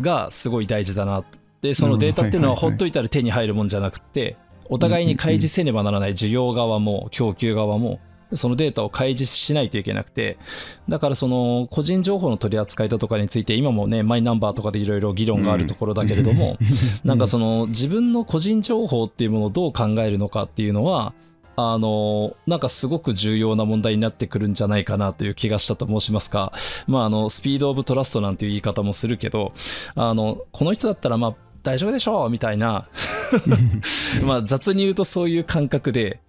[0.01, 1.23] がすごい大事だな
[1.62, 4.38] でそのデータっていうのはほっといたら手に入るもんじゃなくて
[4.69, 7.99] お互いに開示せねばならない需要側も供給側も
[8.33, 10.38] そのデータを開示しないといけなくて、
[10.89, 16.57] だからその個人情報の取り扱いだとかについて、今もね、マイナンバーとかでいろいろ議論があるところだけれども、
[17.05, 21.13] なんかその自分の個人情報っていうものをどう考えるのかっていうのは、
[21.57, 26.53] あの、なんかすごく重要な問題になってくるんじゃないかなという気がしたと申しますか、
[26.87, 29.53] まあ、あの、スピードオブトラストなんていう言い方もするけど、
[29.95, 31.35] あの、この人だったら、まあ、
[31.67, 32.87] 大丈夫でしょうみたいな。
[34.23, 36.21] まあ雑に言うとそういう感覚で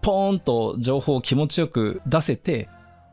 [0.00, 2.68] ポーンと情報を気持ちよく出せて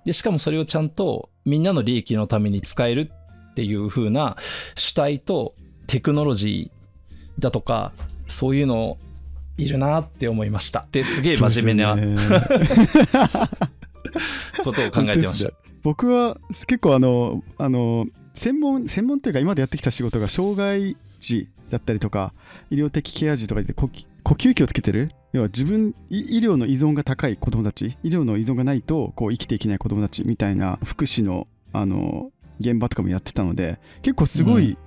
[0.05, 3.11] でしかもそれをちゃんとみんなの利益のために使える
[3.51, 4.37] っていう風な
[4.75, 5.55] 主体と
[5.87, 7.91] テクノロジーだとか
[8.27, 8.97] そういうの
[9.57, 10.87] いるなって思いました。
[10.91, 12.15] ですげえ真面目な、ね、
[14.63, 15.51] ことを考えてました。
[15.83, 22.33] 僕は結構あのあの専門専門というか今までやってきた仕事が障害児だったりとか
[22.69, 23.89] 医療的ケア児とかで呼
[24.23, 25.11] 吸器をつけてる。
[25.33, 34.77] 要は自分医療の依存が高い子どもたち医療の依存がないとこう生きていけない子どもたちみたいな福祉のあの現場とかもやってたので結構すごい、うん、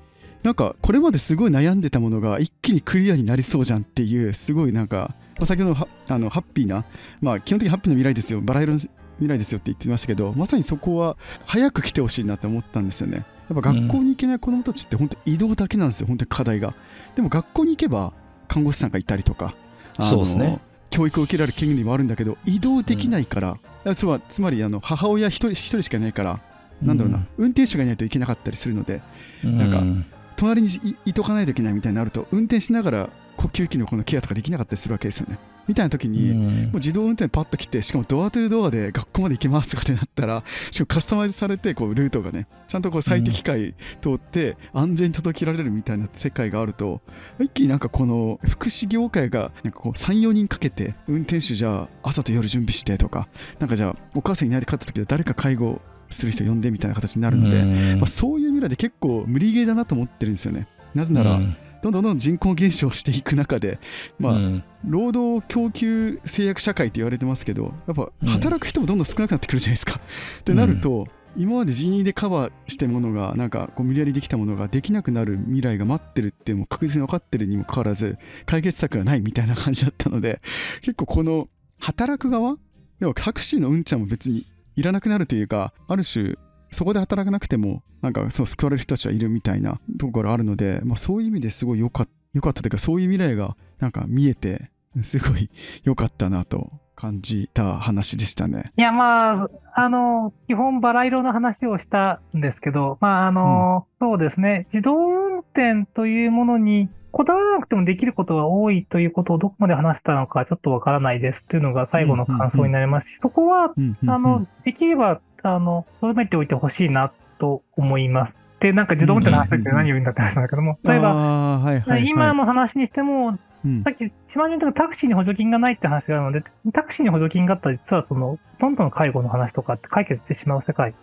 [0.43, 6.85] なんかこれまですごい悩んでたものが一気にクリアになりそうじゃんっていうすごいなんか、まあ、先ほどあのハッピーな
[7.21, 8.93] まあ基本的にハッピーな未来ですよバラ色の未
[9.29, 13.25] 来ですよって言ってましたけどまさにそこは早く来てほしいなって思ったんですよね。
[13.49, 16.75] やっぱ学校に行けない子どもたちって本当移動だけなんですよ、本当に課題が。
[17.15, 18.13] でも学校に行けば
[18.49, 19.55] 看護師さんがいたりとか、
[20.01, 26.41] そうですね、教育を受けられる権利もあるんだけど、移動できないから、うん、つまつまりあの母親一人一人しかいないから、
[26.83, 29.01] なんだろうな、うん、運転手がいないといけなかったりするので、
[29.45, 35.39] うん、なんか、隣にいとかないといけないみたいになると、運転しながら呼吸器のこのケアとかできなかったりするわけですよね。
[35.67, 47.01] みたいな時に、もう自動運転パッと来て、しかもドアトゥドアで学校まで行けますとかってなったら、しかもカスタマイズされて、こうルートがね、ちゃんとこう最適解通って安全に届けられるみたいな世界があると、
[47.41, 53.27] 一気になんかこの福祉業界がなんかこう3、4人かけて、運転手じゃあ朝と夜準備してとか、
[53.59, 60.69] なんかじゃあお母さんいないで帰った時は誰か介護する人呼んでみたいな形になるので、まあ、そういう未来で結構無理ゲーだなと思ってるんですよね。
[60.95, 61.41] なぜなら、
[61.83, 63.79] どんどんどん人口減少していく中で、
[64.19, 70.01] まあ、うん、労働供給制約社会って言われてますけど、やっぱ働く人もどんどん少なくなってくるじゃないですか。
[70.41, 80.41] ってなると、今まで人員でカバーしてものが、なんかこう無理やりできたものができなくなる未来が待ってるっても確実に分かってるにもかかわらず、解決策がないみたいな感じだったので、
[80.81, 82.57] 結構この働く側、
[83.01, 86.37] 要はタクシーのうんちゃんも別にいらなくなるというか、ある種、
[86.71, 94.71] そこで働かなくても、なんかそう救われる人たちはいるみたいなところあるので、まあ、そういう意味ですごい良かったかったというか、そういう未来がなんか見えて、
[95.03, 95.51] すごい
[95.85, 98.73] 良かったなと感じた話でしたね。
[98.77, 113.73] いや、まあ、あの、基本バラ色の話をしたんですけど、まあ、あの、うん、そうですね、自動運転というものにこだわらなくてもできることが多いということをどこまで話したのかちょっとわからないですっていうのが最後の感想になりますし、そこは、
[114.07, 118.39] あの、できればあの、留めておいてほしいなと思います。
[118.61, 130.95] で、なんか自動運転の話って何を言うんだって話なんだけども、例えば、はいはい、今の話にしても、うん、さっき、島根とかタクシーに補助金がないって話があるので、タクシーに補助金があったら実はその、ほとんどの介護の話とかって解決してしまう世界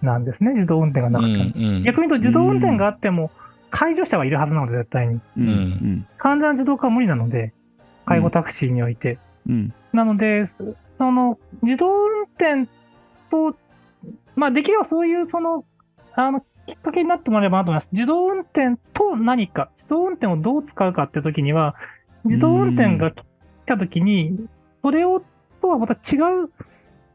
[0.00, 1.52] なんですね、自動運転がなくても。
[1.56, 3.32] うんうん、逆に言うと自動運転があっても、
[3.76, 5.20] 介助者はいるはずなので、絶対に。
[5.36, 7.52] うん、完全な自動化は無理なので、
[8.06, 9.18] 介護タクシーにおいて。
[9.48, 10.46] うん、なので、
[10.98, 12.68] その、自動運転
[13.30, 13.56] と
[14.36, 15.64] まあ、できればそういう、その、
[16.14, 17.92] あの、きっかけになってもらえばなと思います。
[17.92, 21.74] 自動運転と何か、自動運転をどう使うかっていうときには、
[22.24, 23.24] 自動運転が来
[23.66, 24.48] たときに、
[24.82, 25.22] それを、
[25.62, 26.50] とはまた違う、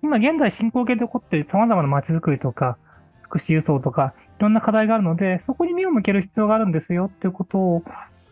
[0.03, 2.77] 今現在進行形で起こっている様々な街づくりとか、
[3.21, 7.83] 福祉輸送とか、いろんな課題があるので、そこに目を向ける必要があるんですよっていうことを、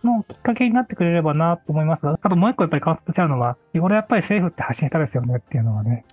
[0.04, 2.06] のきっかけになってくれればなと思います。
[2.06, 6.06] が、あともう一個やっぱり感想としちゃうのは、日頃やっぱり政府って発信したですよねっていうのはね、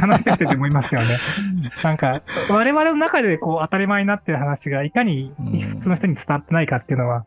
[0.00, 1.18] 話してて思いますよね。
[1.84, 5.32] なんか、我々の中でこう当たり前になってる話がいかに
[5.76, 7.24] 普通の人に伝わってないかっていうのは、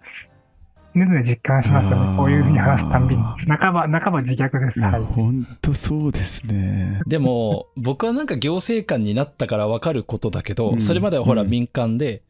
[0.99, 2.17] ねずね実感しますよね。
[2.17, 3.23] こういうふうに話すたんびに。
[3.47, 4.79] 半ば、半ば自虐です。
[4.79, 5.03] はい。
[5.03, 7.01] 本当そうですね。
[7.07, 12.21] でも、 僕はなんか行政官になったから分かることだけど、うん、それまではほら民間で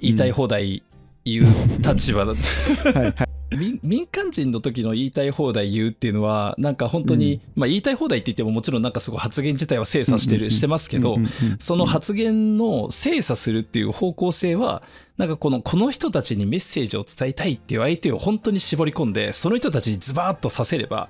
[0.00, 0.82] 言いたい放題
[1.24, 1.44] 言う
[1.82, 2.34] 立場だっ
[2.82, 3.41] たはい、はい
[3.82, 11.16] 民間人の時の言いたい放題言うっていうのはなんか本当に、うん、まあ言いたい放題って言ってももちろんなんかすごい発言自体は精査してる、してますけど、
[11.58, 14.82] その発言の精査するっていう方向性は
[15.18, 21.08] なんかこのこの人たちにメッセージを伝えたいっていう相手を本当に絞り込んでその人たちにズバーッとさせれば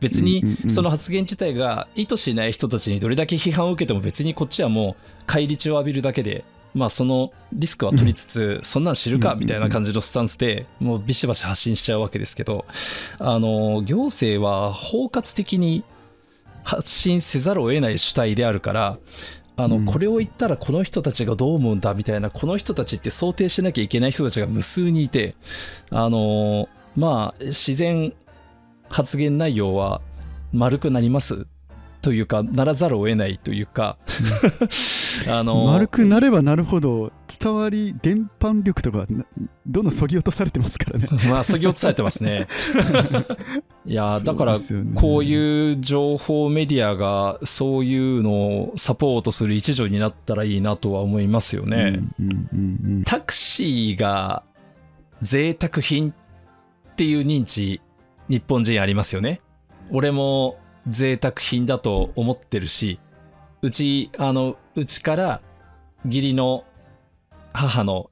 [0.00, 6.44] 別にその発言自体が意図しない人たちにどれだけ批判を受けても別にこっちはもう返り血を浴びるだけで
[6.74, 12.66] まあそのリスクは取りつつ、そんなん知るかみたいな感じのスタンスでもうビシバシ発信しちゃうわけですけど
[13.18, 15.84] あの行政は包括的に
[16.64, 18.98] 発信せざるを得ない主体であるから
[19.56, 19.86] あの、うん。
[19.86, 25.36] これを言ったらこの人たちがどう思うんだみたいなこの人たちって想定しなきゃいけない人たちが無数にいて
[25.90, 28.12] あのまあ自然
[28.88, 30.00] 発言内容は
[30.52, 31.46] 丸くなります
[32.04, 33.96] というかならざるを得ないというか
[35.26, 39.24] あの丸くなればなるほど伝わり伝播力とかな
[39.66, 42.46] どんどんそぎ落とされてますからね まあ、そぎ落とされてますね。
[43.86, 44.56] いや、だから、
[44.94, 52.00] こうういう情報メディアが、そういうのをサポートする一助になったらいいなとは思いますよですね。
[52.20, 54.42] うんうんうんタクシーが
[55.22, 56.14] 贅沢品っ
[56.96, 57.80] ていう認知、
[58.28, 59.40] 日本人ありますよね。
[59.90, 63.00] 俺も贅沢品だと思ってるし、
[63.62, 65.40] うち、あの、うちから
[66.04, 66.64] 義理の
[67.52, 68.10] 母の、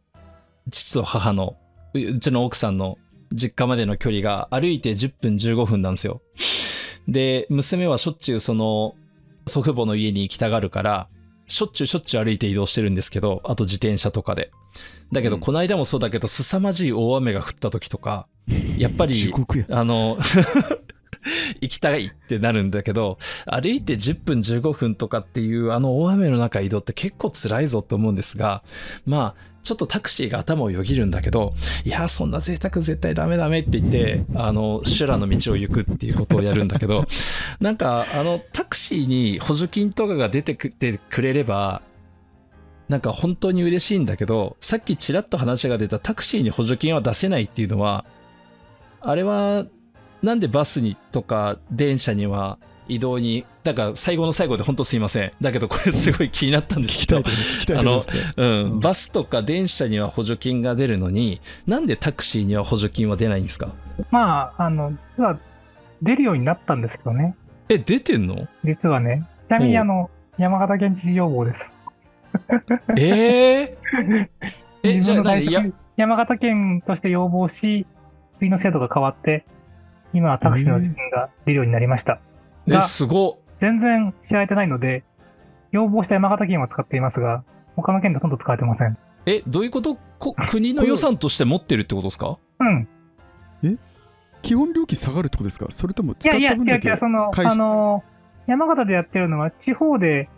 [0.70, 1.56] 父と母の、
[1.94, 2.98] ううちの奥さんの
[3.32, 6.22] 実家までの距離が歩いて10分15分なんですよ。
[7.08, 8.94] で、娘はしょっちゅうその
[9.46, 11.08] 祖父母の家に行きたがるから、
[11.46, 14.50] しょっちゅうしょっちゅう歩いて移動してるんですけど、あと自転車とかで。
[15.12, 18.26] だけど、うんこの間もそうだけど、凄まじい大雨が降った時とか、
[18.78, 19.34] やっぱ 地り、
[19.68, 20.18] あの、
[21.60, 28.62] 行きたいってなるんだけど、歩いて10分15分とかっていうあの大雨の中移動って結構辛いぞと思うんですが、
[29.06, 37.04] まあ、ちょっとタクシーが頭をよぎるんだけど、いや、そんな贅沢絶対ダメダメって言って、あの、修羅の道を行くっていうことをやるんだけど、
[37.60, 41.82] なんか、あの、タクシーに補助金とかが出てくてくれれば、
[42.88, 48.04] なんか本当に嬉しいんだけど、さっきちらっと話が出たタクシーに補助金は出せないっていうのは、
[49.00, 49.64] あれは、
[50.22, 52.58] なんでバスにとか電車には
[52.88, 55.32] 移動に、なんか最後の最後で本当すいません。
[55.40, 63.68] だけどこれすごい気になったんですけど 聞きたいと、聞きたいと思いますねうん、バスとか電車には補助金が出るのに、なんでタクシーには補助金は出ないんですか？
[64.10, 65.38] まあ、あの、実は
[66.02, 67.34] 出るようになったんですけどね。
[67.68, 68.48] え、出てんの？
[68.64, 69.24] 実はね。
[69.48, 71.70] ちなみにあの、山形県知事要望です。
[72.96, 74.28] えー、
[74.82, 77.86] え、じゃあ自分の何山形県として要望し、
[78.38, 79.44] 次の制度が変わって、
[80.12, 82.20] 今はタクシーの時金が出るようになりました。
[82.66, 83.36] え、がすごっ。
[83.60, 85.04] 全然知られてないので、
[85.70, 87.44] 要望した山形県は使っていますが、
[87.76, 88.98] 他の県でほとんど使われてません。
[89.24, 89.96] え、どういうこと？
[90.18, 92.38] こ国の予算として持ってるってことですか？
[92.60, 92.88] うん。
[94.42, 95.66] 基本料金下がるってことですか？
[95.70, 97.54] それともい使っやいや、違うた分だけ違う、その、返し？
[97.54, 98.02] あの、
[98.46, 100.28] 山形でやってるのは、地方で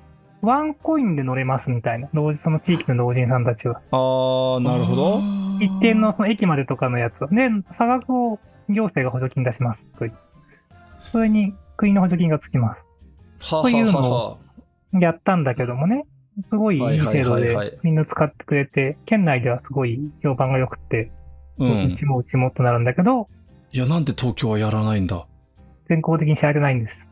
[0.43, 3.81] ワンコインで乗れますみたいな、同時その地域の老人さんたちは。
[3.91, 5.21] あー、なるほど。
[5.61, 7.29] 一定のその駅までとかのやつを。
[7.29, 10.12] で、差額を行政が補助金出しますという。
[11.12, 12.77] それに国の補助金がつきま
[13.40, 13.55] す。
[13.55, 14.38] はというはのはは。
[15.00, 16.07] やったんだけどもね、
[16.50, 21.11] すごいいい制度でみんな使ってくれて、県内ではすごい評判が良くて、
[21.59, 21.64] う。
[21.66, 23.29] うんちもうちもとなるんだけど、
[23.72, 25.27] いや、なんで東京はやらないんだ？
[25.88, 27.07] 全国的に知られてないんです。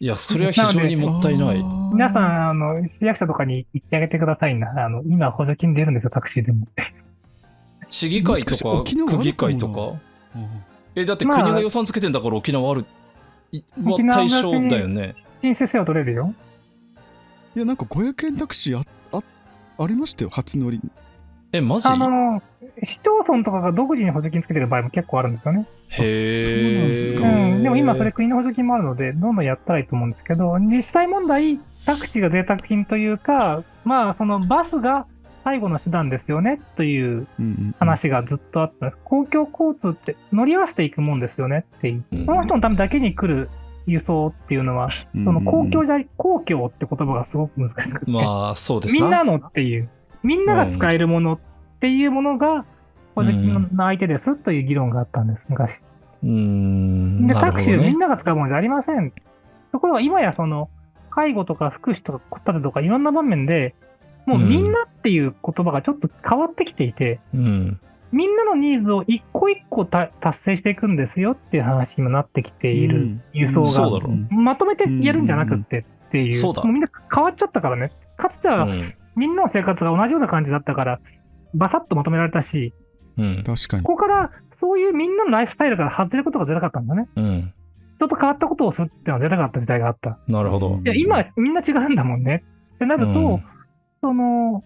[0.00, 1.62] いや、それは非常にもったいない。
[1.92, 4.84] 皆さん、あの、市役所とかに行ってあげてくださいな。
[4.84, 6.66] あの、今補助金出るんですよ、タクシーでも。
[7.94, 10.00] 市議会とか区議会とか？
[10.96, 12.84] え、だってまあ国が予算つけてんだから沖縄ある。
[13.52, 15.14] いは沖縄対象だよね。
[15.42, 16.34] 申請せよ取れるよ。
[17.54, 19.22] いやなんか500円タクシーああ
[19.84, 20.80] ありましたよ初乗り
[21.52, 21.88] え、マジ？
[21.88, 22.42] あの、
[22.82, 25.68] 市町村とかが独自に補助金つけてる場合も結構あるんですよね。
[25.90, 26.34] へえ。
[26.34, 27.62] そうなんですかうん。
[27.62, 35.06] でも今それ国の補助金もあるので、どんどんやったらいいと思うんですけど、実際問題、タクシーが贅沢品というか、まあ、そのバスが
[35.44, 37.26] 最後の手段ですよね、という
[37.78, 39.00] 話がずっとあったんです。
[39.04, 42.04] 公共交通って乗り合わせていくもんですよねっていう。
[42.12, 43.50] うんその人のためだけに来る
[43.86, 49.90] 輸送っていうのは、うんその公共じゃ、公共って言葉がすごく難しくて、まあ、そうですみんなのっていう、
[50.22, 51.38] みんなが使えるものっ
[51.80, 52.64] ていうものが、
[53.14, 55.74] 補助金の相手ですという議論があったんです、昔。
[56.22, 57.26] うーん。
[57.26, 59.12] で、タクシーはみねんなが使うものじゃありません。
[59.72, 60.70] ところが今やその、
[61.10, 63.74] 介護とか福祉とか子育てとかいろんな場面で、
[64.26, 67.80] もうみんなっていう言葉がちょっと変わってきていて、うん。
[68.12, 74.34] みんなのニーズを一個一個た達成していくんですよっていう話にもなってきている輸送が、そうだろう。
[74.34, 77.90] まとめてやるんじゃなくってっていう、もうみんな変わっちゃったからね。
[78.16, 78.94] かつてはうん。
[79.16, 81.00] みんなの生活が同じような感じだったから、
[81.54, 82.72] バサッとまとめられたし、
[83.16, 83.42] うん。
[83.44, 87.08] 確かにここからそういうみんなのライフスタイルから外れることが出なかったんだね。
[87.16, 87.52] うん。
[87.96, 90.18] 人と変わったことをするっていうのは出なかった時代があった。
[90.28, 90.80] なるほど。
[90.84, 92.44] いや、今みんな違うんだもんね。
[92.76, 93.53] ってなると、うん
[94.04, 94.62] その、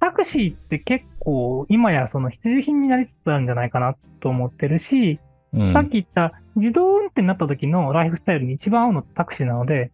[0.00, 5.20] タクシーって結構今やその必需品になりつつあるんじゃないかなと思ってるし、
[5.52, 9.90] うんさっき言った自動運転になった時のライフスタイルに一番合うのってタクシーなので、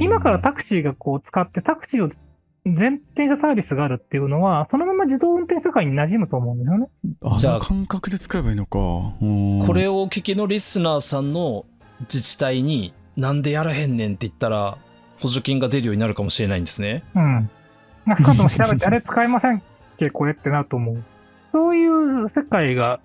[0.00, 2.10] 今からタクシーがこう使ってタクシーを
[2.64, 6.88] 前提したサービスがあるっていうのは、そのまま自動運転社会に馴染むと思うんですよね。
[7.04, 11.64] じゃあじゃあ感覚で使えばいいのかこれをお聞きのリスナーさんの
[12.00, 14.78] 自治体になんでやらへんねんって言ったら
[15.20, 17.04] 補助金が出るようになるかもしれないんですね。
[17.14, 17.50] うん。
[18.08, 19.60] まあ、少なくとも調べて、あれ使えませんっ
[19.98, 21.02] け、これってなると思う。
[21.52, 23.00] そういう世界が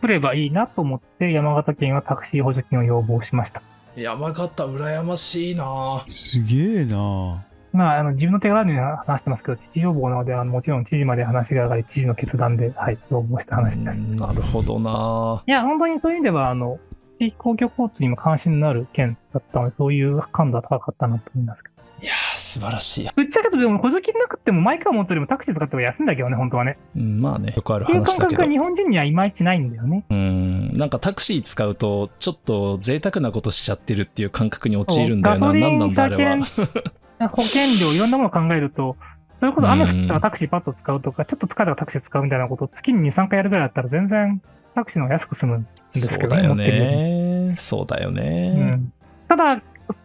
[0.00, 3.62] 来ればいいなと思って、山形県はタクシー補助金を要望しました。
[3.96, 14.36] 山形羨ましいなすげえなまあ、あの、自分の手柄に話してますけど、知事要望なので、あのもちろん知事まで話が上がり、知事の決断で、はい、要望した話になります。
[14.36, 16.78] なるほどないや、本当にそういう意味では、あの、
[17.18, 21.73] 地域公共交通にも関心のある県だったので、そういう感度は高かったなと思いますけど。
[22.54, 23.10] 素晴らしい。
[23.16, 26.78] ぶっちゃけとでも補助金なくてもマイカー持ってよりもタクシー使っても安いんだけどね、本当はね。
[26.96, 28.52] うんまあねよくあるっていう感話だけど覚が。
[28.52, 30.04] 日本人にはいまいちないんだよね。
[30.08, 35.46] うんなんかタクシー使うとちょっと贅沢なことしちゃってるっていう感覚に陥るんだよな。
[35.48, 36.36] ガソリン何なんだあれは。
[37.28, 38.96] 保険料、いろんなものを考えると、
[39.40, 44.42] それこそ雨降ったらタクシーパッと使うとか、ちょっと疲れたらタクシー使うみたいなことを月に2、3回やるぐらいだったら全然
[44.74, 47.54] タクシーの方が安く済むんですけどそうだよね。
[47.56, 48.50] そうだようね。
[48.72, 48.92] ん
[49.28, 49.62] ただ、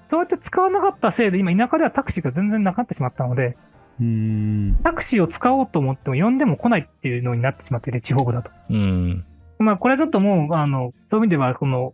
[0.10, 3.58] そうやって使わなかったせいで、今田舎ではタクシーが全然なくなってしまったので、
[4.00, 8.50] うーんタクシーを使おうと思っても呼んでも来ないっていうのになってしまっていて、地方部だと。
[8.70, 9.26] うん。
[9.60, 11.94] まあ、これはちょっともう、あの、そういう意味では、この、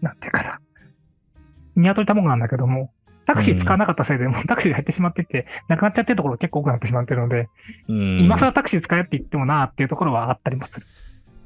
[0.00, 0.58] なんていうかな、
[1.76, 2.90] 鶏卵なんだけども、
[3.26, 7.48] タクシー使わなかったせいで、もうタクシーが減ってしまってて、なくなっちゃってるところが結構多くなってしまってるので、
[7.88, 10.86] うん、今更タクシー使えって言ってもなーっていうところはあったりもする。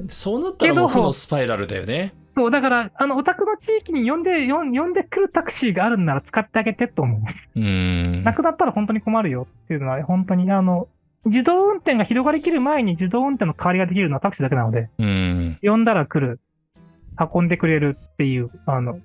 [0.09, 2.15] そうなったらもう負のスパイラルだよね。
[2.37, 7.61] そう、だから、あの、お宅の地域に呼んで、呼ん呼んでくるタクシーがあるんなら使ってあげてと思う。
[7.61, 8.25] うん。
[8.25, 10.89] なくなったら本当に困るよっていうのは、本当に、あの、
[11.27, 15.59] 自動運転が広がりきる前に自動運転の代わりができるのはタクシーだけなので、うん。
[15.63, 16.41] 呼んだら来る、
[17.35, 18.99] 運んでくれるっていう、あの、っ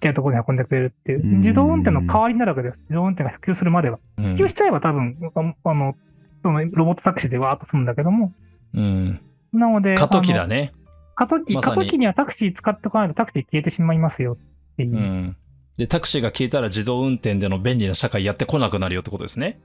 [0.00, 2.78] ていうところに運んでくれるっていうう、ん自動運転の代わりになるわけです。
[2.82, 3.98] 自動運転が普及するまでは。
[4.18, 5.96] うん普及しちゃえば多分、ああの、
[6.42, 8.32] そのロボットタクシーでわーっと済むんだけども、
[8.74, 9.20] うん。
[9.52, 10.72] なので、過渡期だね。
[11.18, 14.96] 過渡期、まさに過渡期にはタクシー使っておかないとタクシー消えてしまいますよっていうう。
[14.98, 15.36] ん。
[15.76, 19.58] で、タクシーが消えたら自動運転での便利な社会やってこなくなるよってことですね。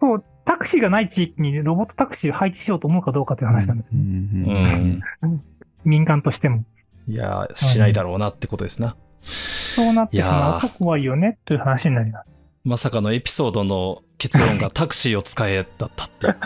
[0.00, 5.42] そう、タクシーがない地域にロボットタクシーを配置しようと思うかどうかという話なんですよ、うねんうん。
[5.84, 6.64] 民間としても。
[7.08, 8.96] いやー、しないだろうなってことですな。
[9.22, 12.28] そうなってしまうと怖いよねという話になります。
[12.62, 16.26] まさかのエピソードの結論がタクシーを使えだったって。
[16.26, 16.36] や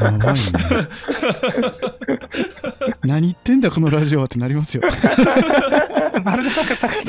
[0.00, 0.40] ばいね
[3.02, 4.90] 何言ってんだこのラジオはってなりますよだ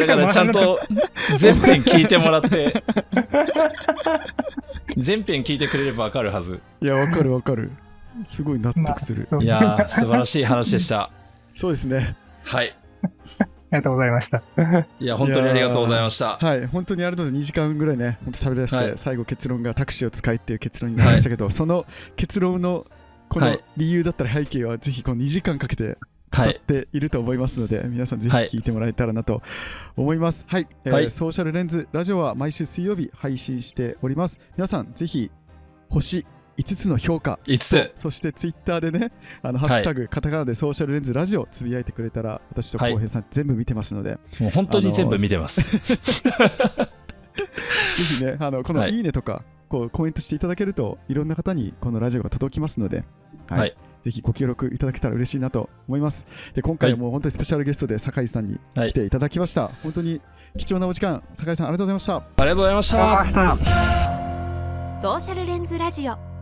[0.08, 0.80] からちゃんと
[1.38, 2.84] 全編聞いてもらって、
[4.98, 6.62] 全編聞いてくれればわかるはず。
[6.82, 7.72] いやわかるわかる
[8.24, 11.12] すごい納得する、そういやー、素晴らしい話でした。
[11.56, 12.76] そうですねはい。
[13.72, 14.44] ありがとうございました。
[15.00, 16.38] いや、本当にありがとうございました。
[16.38, 21.86] はい本当にあれだと2時間ぐらいね本当喋り出して、はい最後結論がタクシーを使いっていう結論になりましたけど、その
[22.16, 22.86] 結論の
[23.30, 25.98] このはい理由だったり背景はぜひこの2時間かけて
[26.32, 26.56] 語はい。
[26.56, 29.42] っていると思いますので、皆さんぜひはい聞いてもらえたらなと
[29.96, 30.46] 思います。
[30.48, 34.40] はい、えーはいソーシャルレンズラジオは毎週水曜日配信しております。
[34.58, 35.32] 皆さんぜひ
[35.90, 36.26] 星
[36.58, 37.92] 5つの評価5つ。
[37.96, 45.78] そしてツイッターでね、あのはいハッシュタグ、カタカナでソーシャルレンズラジオつぶやいてくれたら、私と浩平さん全部見てますので、もう本当に全部見てます。
[45.78, 45.98] ぜ
[48.18, 53.04] ひね、あのこのはいいいねとか、こうコメントしていただけると、いろんな方にこのラジオが届きますので、
[53.50, 53.76] はいはい
[54.06, 56.28] ぜひご協力いただけたら嬉しいなと思います。
[56.54, 59.72] で今回はもう本当にスペシャルゲストで酒井さんにはい来ていただきました。
[59.82, 60.22] 本当に
[60.58, 62.18] 貴重なお時間、酒井さんありがとうございました。
[62.18, 62.96] ありがとうございました。
[65.02, 66.35] ソーシャルレンズラジオ